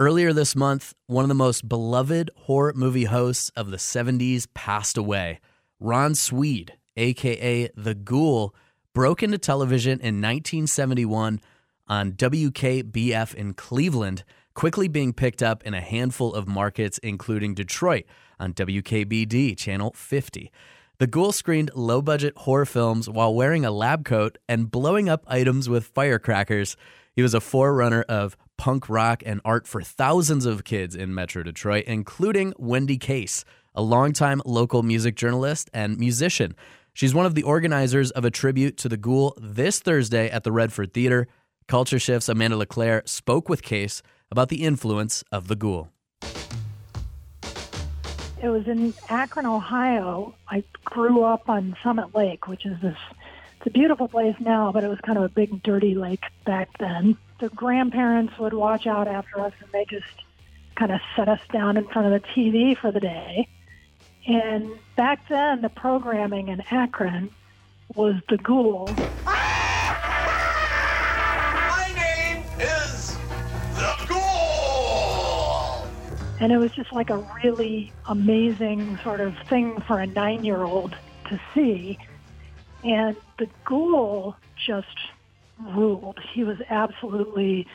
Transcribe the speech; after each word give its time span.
Earlier 0.00 0.32
this 0.32 0.56
month, 0.56 0.94
one 1.08 1.24
of 1.24 1.28
the 1.28 1.34
most 1.34 1.68
beloved 1.68 2.30
horror 2.34 2.72
movie 2.74 3.04
hosts 3.04 3.50
of 3.54 3.70
the 3.70 3.76
70s 3.76 4.46
passed 4.54 4.96
away. 4.96 5.40
Ron 5.78 6.14
Sweed, 6.14 6.72
aka 6.96 7.68
The 7.76 7.94
Ghoul, 7.94 8.54
broke 8.94 9.22
into 9.22 9.36
television 9.36 10.00
in 10.00 10.14
1971 10.22 11.42
on 11.86 12.12
WKBF 12.12 13.34
in 13.34 13.52
Cleveland, 13.52 14.24
quickly 14.54 14.88
being 14.88 15.12
picked 15.12 15.42
up 15.42 15.62
in 15.64 15.74
a 15.74 15.82
handful 15.82 16.32
of 16.34 16.48
markets, 16.48 16.96
including 17.02 17.52
Detroit 17.52 18.06
on 18.38 18.54
WKBD 18.54 19.54
Channel 19.58 19.92
50. 19.94 20.50
The 20.96 21.06
Ghoul 21.06 21.32
screened 21.32 21.72
low 21.74 22.00
budget 22.00 22.32
horror 22.38 22.64
films 22.64 23.06
while 23.06 23.34
wearing 23.34 23.66
a 23.66 23.70
lab 23.70 24.06
coat 24.06 24.38
and 24.48 24.70
blowing 24.70 25.10
up 25.10 25.24
items 25.26 25.68
with 25.68 25.84
firecrackers. 25.84 26.74
He 27.14 27.20
was 27.20 27.34
a 27.34 27.40
forerunner 27.40 28.00
of 28.08 28.38
punk 28.60 28.90
rock 28.90 29.22
and 29.24 29.40
art 29.42 29.66
for 29.66 29.80
thousands 29.80 30.44
of 30.44 30.64
kids 30.64 30.94
in 30.94 31.14
Metro 31.14 31.42
Detroit, 31.42 31.84
including 31.86 32.52
Wendy 32.58 32.98
Case, 32.98 33.42
a 33.74 33.80
longtime 33.80 34.42
local 34.44 34.82
music 34.82 35.16
journalist 35.16 35.70
and 35.72 35.96
musician. 35.96 36.54
She's 36.92 37.14
one 37.14 37.24
of 37.24 37.34
the 37.34 37.42
organizers 37.42 38.10
of 38.10 38.26
a 38.26 38.30
tribute 38.30 38.76
to 38.76 38.90
the 38.90 38.98
Ghoul 38.98 39.34
this 39.40 39.80
Thursday 39.80 40.28
at 40.28 40.44
the 40.44 40.52
Redford 40.52 40.92
Theater. 40.92 41.26
Culture 41.68 41.98
Shift's 41.98 42.28
Amanda 42.28 42.58
LeClaire 42.58 43.02
spoke 43.06 43.48
with 43.48 43.62
Case 43.62 44.02
about 44.30 44.50
the 44.50 44.62
influence 44.62 45.24
of 45.32 45.48
the 45.48 45.56
Ghoul. 45.56 45.88
It 48.42 48.48
was 48.48 48.66
in 48.66 48.92
Akron, 49.08 49.46
Ohio. 49.46 50.34
I 50.50 50.64
grew 50.84 51.22
up 51.24 51.48
on 51.48 51.78
Summit 51.82 52.14
Lake, 52.14 52.46
which 52.46 52.66
is 52.66 52.78
this 52.82 52.98
it's 53.60 53.66
a 53.66 53.70
beautiful 53.70 54.08
place 54.08 54.36
now, 54.40 54.72
but 54.72 54.84
it 54.84 54.88
was 54.88 54.98
kind 55.00 55.18
of 55.18 55.24
a 55.24 55.28
big 55.28 55.62
dirty 55.62 55.94
lake 55.94 56.24
back 56.46 56.70
then. 56.78 57.18
The 57.40 57.50
grandparents 57.50 58.38
would 58.38 58.54
watch 58.54 58.86
out 58.86 59.06
after 59.06 59.38
us 59.38 59.52
and 59.60 59.70
they 59.70 59.84
just 59.84 60.06
kind 60.76 60.90
of 60.90 60.98
set 61.14 61.28
us 61.28 61.42
down 61.52 61.76
in 61.76 61.86
front 61.88 62.10
of 62.10 62.22
the 62.22 62.28
TV 62.28 62.74
for 62.74 62.90
the 62.90 63.00
day. 63.00 63.46
And 64.26 64.70
back 64.96 65.28
then, 65.28 65.60
the 65.60 65.68
programming 65.68 66.48
in 66.48 66.62
Akron 66.70 67.28
was 67.94 68.14
the 68.30 68.38
ghoul. 68.38 68.88
My 69.26 69.36
name 71.94 72.42
is 72.58 73.18
the 73.74 73.94
Ghoul. 74.08 75.86
And 76.40 76.50
it 76.50 76.56
was 76.56 76.72
just 76.72 76.94
like 76.94 77.10
a 77.10 77.18
really 77.44 77.92
amazing 78.08 78.98
sort 79.04 79.20
of 79.20 79.34
thing 79.50 79.82
for 79.82 79.98
a 79.98 80.06
nine 80.06 80.46
year 80.46 80.62
old 80.62 80.96
to 81.28 81.38
see. 81.54 81.98
And 82.82 83.16
the 83.38 83.48
ghoul 83.64 84.36
just 84.66 84.86
ruled. 85.58 86.18
He 86.32 86.44
was 86.44 86.58
absolutely 86.68 87.66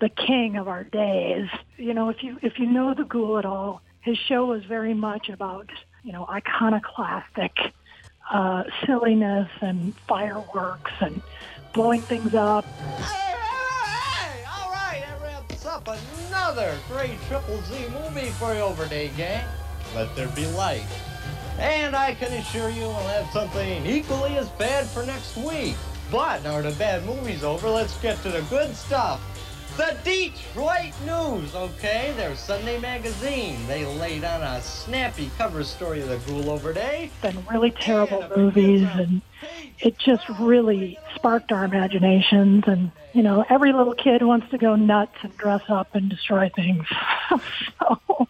the 0.00 0.08
king 0.08 0.56
of 0.56 0.68
our 0.68 0.84
days. 0.84 1.48
You 1.76 1.94
know, 1.94 2.08
if 2.08 2.22
you 2.22 2.38
if 2.42 2.58
you 2.58 2.66
know 2.66 2.94
the 2.94 3.04
ghoul 3.04 3.38
at 3.38 3.44
all, 3.44 3.82
his 4.00 4.18
show 4.18 4.46
was 4.46 4.64
very 4.64 4.94
much 4.94 5.28
about, 5.28 5.70
you 6.02 6.12
know, 6.12 6.26
iconoclastic 6.28 7.72
uh, 8.30 8.64
silliness 8.86 9.48
and 9.60 9.94
fireworks 10.08 10.92
and 11.00 11.20
blowing 11.72 12.00
things 12.00 12.34
up. 12.34 12.64
Hey, 12.64 13.34
hey, 13.36 14.40
hey! 14.40 14.44
All 14.50 14.70
right, 14.72 15.04
that 15.06 15.20
wraps 15.22 15.66
up 15.66 15.88
another 16.28 16.76
great 16.88 17.20
Triple 17.28 17.60
Z 17.62 17.86
movie 17.92 18.30
for 18.30 18.54
you 18.54 18.60
over 18.60 18.86
day, 18.86 19.10
gang. 19.16 19.44
Let 19.94 20.14
there 20.16 20.28
be 20.28 20.46
light. 20.46 20.86
And 21.60 21.94
I 21.94 22.14
can 22.14 22.32
assure 22.32 22.70
you 22.70 22.82
we'll 22.82 22.94
have 22.94 23.30
something 23.30 23.84
equally 23.84 24.38
as 24.38 24.48
bad 24.50 24.86
for 24.86 25.04
next 25.04 25.36
week. 25.36 25.76
But 26.10 26.42
now 26.42 26.62
the 26.62 26.72
bad 26.72 27.04
movie's 27.04 27.44
over, 27.44 27.68
let's 27.68 28.00
get 28.00 28.20
to 28.22 28.30
the 28.30 28.40
good 28.48 28.74
stuff. 28.74 29.20
The 29.76 29.96
Detroit 30.02 30.94
News, 31.04 31.54
okay? 31.54 32.12
Their 32.16 32.34
Sunday 32.34 32.80
magazine. 32.80 33.66
They 33.66 33.84
laid 33.84 34.24
on 34.24 34.42
a 34.42 34.60
snappy 34.62 35.30
cover 35.36 35.62
story 35.62 36.00
of 36.00 36.08
the 36.08 36.16
ghoul 36.30 36.50
over 36.50 36.72
day. 36.72 37.10
Been 37.22 37.44
really 37.50 37.70
terrible 37.70 38.24
movies, 38.34 38.88
and 38.94 39.20
it 39.78 39.96
just 39.98 40.28
really 40.40 40.98
sparked 41.14 41.52
our 41.52 41.64
imaginations. 41.64 42.64
And 42.66 42.90
you 43.12 43.22
know, 43.22 43.44
every 43.48 43.72
little 43.72 43.94
kid 43.94 44.22
wants 44.22 44.50
to 44.50 44.58
go 44.58 44.76
nuts 44.76 45.16
and 45.22 45.36
dress 45.36 45.62
up 45.68 45.94
and 45.94 46.08
destroy 46.08 46.50
things. 46.54 46.86
so 47.78 48.28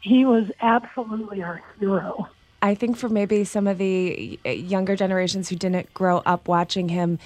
he 0.00 0.24
was 0.24 0.50
absolutely 0.60 1.42
our 1.42 1.62
hero. 1.80 2.28
I 2.62 2.76
think 2.76 2.96
for 2.96 3.08
maybe 3.08 3.44
some 3.44 3.66
of 3.66 3.78
the 3.78 4.38
younger 4.44 4.94
generations 4.94 5.48
who 5.48 5.56
didn't 5.56 5.92
grow 5.92 6.22
up 6.24 6.46
watching 6.46 6.88
him, 6.88 7.18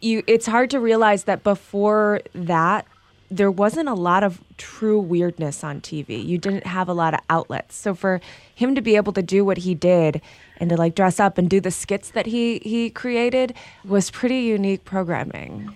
you 0.00 0.22
it's 0.26 0.46
hard 0.46 0.70
to 0.70 0.80
realize 0.80 1.24
that 1.24 1.42
before 1.42 2.20
that 2.34 2.86
there 3.30 3.50
wasn't 3.50 3.88
a 3.88 3.94
lot 3.94 4.24
of 4.24 4.40
true 4.56 4.98
weirdness 4.98 5.62
on 5.62 5.80
TV. 5.80 6.24
You 6.24 6.36
didn't 6.36 6.66
have 6.66 6.88
a 6.88 6.92
lot 6.92 7.14
of 7.14 7.20
outlets. 7.30 7.76
So 7.76 7.94
for 7.94 8.20
him 8.54 8.74
to 8.74 8.80
be 8.80 8.96
able 8.96 9.12
to 9.12 9.22
do 9.22 9.44
what 9.44 9.58
he 9.58 9.74
did 9.74 10.20
and 10.56 10.68
to 10.70 10.76
like 10.76 10.94
dress 10.94 11.20
up 11.20 11.38
and 11.38 11.48
do 11.48 11.60
the 11.60 11.70
skits 11.70 12.10
that 12.10 12.26
he 12.26 12.58
he 12.58 12.90
created 12.90 13.54
was 13.84 14.10
pretty 14.10 14.40
unique 14.40 14.84
programming. 14.84 15.74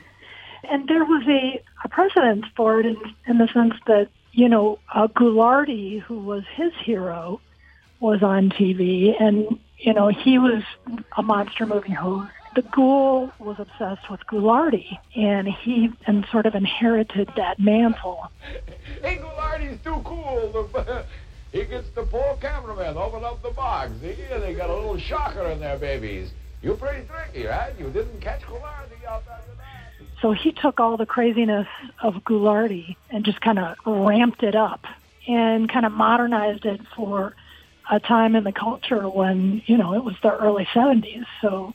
And 0.71 0.89
there 0.89 1.05
was 1.05 1.23
a, 1.29 1.63
a 1.85 1.89
precedent 1.89 2.47
for 2.57 2.81
it 2.81 2.87
in, 2.87 2.97
in 3.27 3.39
the 3.39 3.49
sense 3.53 3.75
that, 3.87 4.09
you 4.33 4.49
know, 4.49 4.79
uh, 4.93 5.09
Ghoulardi, 5.09 6.01
who 6.01 6.19
was 6.21 6.43
his 6.57 6.73
hero, 6.85 7.41
was 8.05 8.23
on 8.23 8.51
TV, 8.51 9.19
and, 9.19 9.59
you 9.79 9.95
know, 9.95 10.09
he 10.09 10.39
was 10.39 10.63
a 11.17 11.23
monster 11.23 11.65
movie 11.65 11.95
host. 11.95 12.31
The 12.55 12.61
ghoul 12.61 13.33
was 13.39 13.57
obsessed 13.59 14.11
with 14.11 14.21
Ghoulardi, 14.27 14.99
and 15.17 15.49
he 15.49 15.91
and 16.07 16.27
sort 16.31 16.45
of 16.45 16.55
inherited 16.55 17.31
that 17.37 17.59
mantle. 17.59 18.31
Hey, 19.03 19.17
Ghoulardi's 19.17 19.83
too 19.83 20.01
cool. 20.05 20.69
he 21.53 21.65
gets 21.65 21.89
the 21.95 22.03
poor 22.03 22.37
cameraman 22.43 22.99
open 22.99 23.25
up 23.25 23.43
the 23.43 23.51
box. 23.51 23.91
See, 24.03 24.15
they 24.39 24.55
got 24.55 24.69
a 24.69 24.75
little 24.75 24.99
shocker 24.99 25.47
in 25.47 25.59
there, 25.61 25.79
babies. 25.79 26.31
You're 26.61 26.77
pretty 26.77 27.09
tricky, 27.09 27.47
right? 27.47 27.73
You 27.79 27.89
didn't 27.89 28.21
catch 28.21 28.43
Ghoulardi 28.43 29.03
out 29.09 29.25
there. 29.25 29.41
So 30.21 30.33
he 30.33 30.53
took 30.53 30.79
all 30.79 30.99
the 30.99 31.07
craziness 31.07 31.67
of 32.03 32.17
Ghoulardi 32.17 32.97
and 33.11 33.25
just 33.25 33.41
kind 33.41 33.59
of 33.59 33.77
ramped 33.87 34.43
it 34.43 34.55
up 34.55 34.85
and 35.27 35.71
kind 35.73 35.87
of 35.87 35.93
modernized 35.93 36.67
it 36.67 36.81
for 36.95 37.35
a 37.91 38.01
time 38.01 38.35
in 38.35 38.45
the 38.45 38.53
culture 38.53 39.09
when, 39.09 39.63
you 39.67 39.77
know, 39.77 39.95
it 39.95 40.05
was 40.05 40.15
the 40.23 40.35
early 40.35 40.65
70s. 40.67 41.27
So 41.41 41.75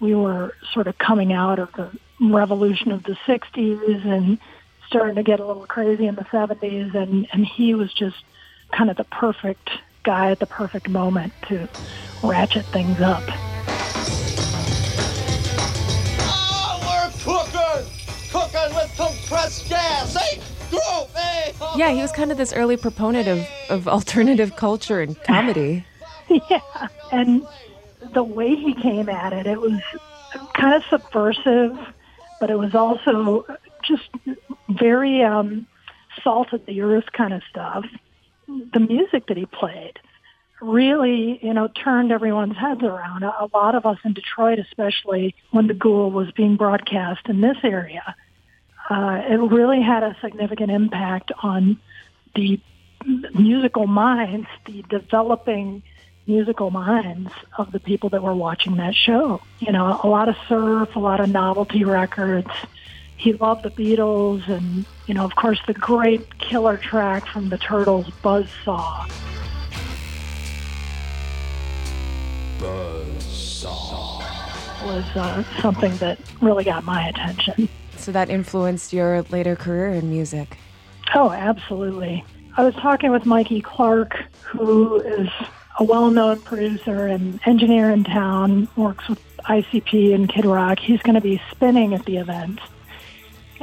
we 0.00 0.14
were 0.14 0.54
sort 0.72 0.86
of 0.86 0.98
coming 0.98 1.32
out 1.32 1.58
of 1.58 1.72
the 1.72 1.90
revolution 2.20 2.92
of 2.92 3.02
the 3.04 3.16
60s 3.26 4.06
and 4.06 4.38
starting 4.86 5.16
to 5.16 5.22
get 5.22 5.40
a 5.40 5.46
little 5.46 5.66
crazy 5.66 6.06
in 6.06 6.14
the 6.14 6.24
70s. 6.24 6.94
And, 6.94 7.26
and 7.32 7.46
he 7.46 7.74
was 7.74 7.92
just 7.92 8.16
kind 8.72 8.90
of 8.90 8.96
the 8.96 9.04
perfect 9.04 9.70
guy 10.02 10.30
at 10.30 10.38
the 10.38 10.46
perfect 10.46 10.88
moment 10.88 11.32
to 11.48 11.68
ratchet 12.22 12.64
things 12.66 13.00
up. 13.00 13.22
Oh, 16.26 16.80
we're 16.82 17.10
cooking! 17.22 17.90
Cooking 18.30 18.74
with 18.74 18.96
Yeah, 21.76 21.90
he 21.90 22.00
was 22.00 22.12
kind 22.12 22.30
of 22.30 22.38
this 22.38 22.52
early 22.52 22.76
proponent 22.76 23.28
of, 23.28 23.46
of 23.68 23.88
alternative 23.96 24.56
culture 24.56 25.00
and 25.00 25.20
comedy. 25.22 25.84
yeah. 26.50 26.60
And 27.12 27.46
the 28.12 28.22
way 28.22 28.54
he 28.54 28.74
came 28.74 29.08
at 29.08 29.32
it, 29.32 29.46
it 29.46 29.60
was 29.60 29.80
kind 30.54 30.74
of 30.74 30.82
subversive, 30.88 31.76
but 32.40 32.50
it 32.50 32.58
was 32.58 32.74
also 32.74 33.46
just 33.82 34.08
very 34.68 35.22
um, 35.22 35.66
salt 36.22 36.52
of 36.52 36.64
the 36.66 36.80
earth 36.80 37.12
kind 37.12 37.32
of 37.32 37.42
stuff. 37.50 37.84
The 38.46 38.80
music 38.80 39.26
that 39.26 39.36
he 39.36 39.46
played 39.46 39.98
really, 40.60 41.38
you 41.42 41.52
know, 41.52 41.68
turned 41.68 42.12
everyone's 42.12 42.56
heads 42.56 42.82
around. 42.82 43.22
A, 43.22 43.48
lot 43.52 43.74
of 43.74 43.86
us 43.86 43.98
in 44.04 44.14
Detroit, 44.14 44.58
especially 44.58 45.34
when 45.50 45.66
the 45.66 45.74
Ghoul 45.74 46.10
was 46.10 46.30
being 46.32 46.56
broadcast 46.56 47.28
in 47.28 47.40
this 47.40 47.56
area, 47.62 48.14
uh, 48.90 49.22
it 49.28 49.36
really 49.36 49.80
had 49.80 50.02
a 50.02 50.16
significant 50.20 50.70
impact 50.70 51.32
on 51.42 51.78
the 52.34 52.60
musical 53.34 53.86
minds, 53.86 54.46
the 54.66 54.82
developing 54.88 55.82
musical 56.26 56.70
minds 56.70 57.30
of 57.58 57.70
the 57.72 57.80
people 57.80 58.08
that 58.10 58.22
were 58.22 58.34
watching 58.34 58.76
that 58.76 58.94
show. 58.94 59.40
You 59.58 59.72
know, 59.72 60.00
a 60.02 60.08
lot 60.08 60.28
of 60.28 60.36
surf, 60.48 60.96
a 60.96 60.98
lot 60.98 61.20
of 61.20 61.28
novelty 61.28 61.84
records. 61.84 62.50
He 63.16 63.32
loved 63.32 63.62
the 63.62 63.70
Beatles 63.70 64.48
and, 64.48 64.84
you 65.06 65.14
know, 65.14 65.24
of 65.24 65.34
course, 65.36 65.60
the 65.66 65.74
great 65.74 66.38
killer 66.38 66.76
track 66.76 67.26
from 67.26 67.48
the 67.48 67.58
Turtles, 67.58 68.06
Buzzsaw. 68.22 69.08
Buzzsaw. 72.58 74.20
Was 74.84 75.04
uh, 75.16 75.42
something 75.62 75.96
that 75.96 76.18
really 76.42 76.64
got 76.64 76.84
my 76.84 77.08
attention. 77.08 77.68
So 78.04 78.12
that 78.12 78.28
influenced 78.28 78.92
your 78.92 79.22
later 79.30 79.56
career 79.56 79.88
in 79.88 80.10
music. 80.10 80.58
Oh, 81.14 81.30
absolutely. 81.30 82.22
I 82.54 82.62
was 82.62 82.74
talking 82.74 83.10
with 83.10 83.24
Mikey 83.24 83.62
Clark, 83.62 84.14
who 84.42 85.00
is 85.00 85.30
a 85.78 85.84
well-known 85.84 86.42
producer 86.42 87.06
and 87.06 87.40
engineer 87.46 87.90
in 87.90 88.04
town, 88.04 88.68
works 88.76 89.08
with 89.08 89.22
ICP 89.44 90.14
and 90.14 90.28
Kid 90.28 90.44
Rock. 90.44 90.80
He's 90.80 91.00
going 91.00 91.14
to 91.14 91.22
be 91.22 91.40
spinning 91.50 91.94
at 91.94 92.04
the 92.04 92.18
event. 92.18 92.60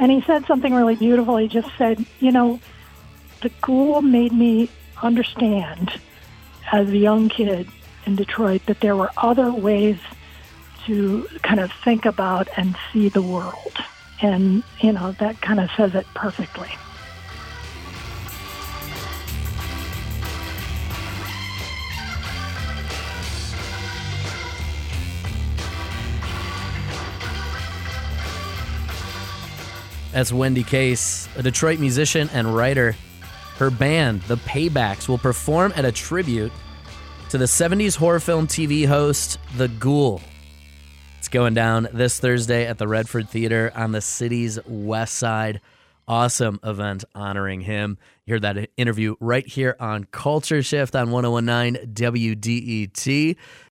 And 0.00 0.10
he 0.10 0.22
said 0.22 0.44
something 0.46 0.74
really 0.74 0.96
beautiful. 0.96 1.36
He 1.36 1.46
just 1.46 1.70
said, 1.78 2.04
you 2.18 2.32
know, 2.32 2.58
the 3.42 3.50
Ghoul 3.60 4.02
made 4.02 4.32
me 4.32 4.68
understand 5.00 6.00
as 6.72 6.88
a 6.88 6.98
young 6.98 7.28
kid 7.28 7.68
in 8.06 8.16
Detroit 8.16 8.66
that 8.66 8.80
there 8.80 8.96
were 8.96 9.12
other 9.16 9.52
ways 9.52 9.98
to 10.86 11.28
kind 11.44 11.60
of 11.60 11.70
think 11.84 12.04
about 12.06 12.48
and 12.56 12.76
see 12.92 13.08
the 13.08 13.22
world. 13.22 13.71
And, 14.22 14.62
you 14.80 14.92
know, 14.92 15.12
that 15.18 15.40
kind 15.40 15.58
of 15.58 15.68
says 15.76 15.96
it 15.96 16.06
perfectly. 16.14 16.70
That's 30.12 30.32
Wendy 30.32 30.62
Case, 30.62 31.28
a 31.36 31.42
Detroit 31.42 31.80
musician 31.80 32.28
and 32.32 32.54
writer. 32.54 32.94
Her 33.56 33.70
band, 33.70 34.22
The 34.22 34.36
Paybacks, 34.36 35.08
will 35.08 35.18
perform 35.18 35.72
at 35.74 35.84
a 35.84 35.90
tribute 35.90 36.52
to 37.30 37.38
the 37.38 37.46
70s 37.46 37.96
horror 37.96 38.20
film 38.20 38.46
TV 38.46 38.86
host, 38.86 39.38
The 39.56 39.68
Ghoul. 39.68 40.20
Going 41.32 41.54
down 41.54 41.88
this 41.94 42.20
Thursday 42.20 42.66
at 42.66 42.76
the 42.76 42.86
Redford 42.86 43.26
Theater 43.26 43.72
on 43.74 43.92
the 43.92 44.02
city's 44.02 44.58
west 44.66 45.16
side. 45.16 45.62
Awesome 46.06 46.60
event 46.62 47.06
honoring 47.14 47.62
him. 47.62 47.96
You 48.26 48.34
heard 48.34 48.42
that 48.42 48.68
interview 48.76 49.14
right 49.18 49.46
here 49.46 49.74
on 49.80 50.04
Culture 50.04 50.62
Shift 50.62 50.94
on 50.94 51.10
1019 51.10 51.94
WDET. 51.94 53.36